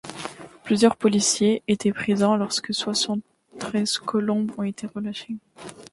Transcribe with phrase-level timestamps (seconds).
[0.63, 5.37] Plusieurs policiers étaient présents lorsque soixante-treize colombes ont été relâchées.